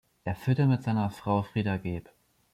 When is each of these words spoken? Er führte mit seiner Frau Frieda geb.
Er 0.23 0.33
führte 0.33 0.65
mit 0.65 0.81
seiner 0.81 1.11
Frau 1.11 1.43
Frieda 1.43 1.77
geb. 1.77 2.09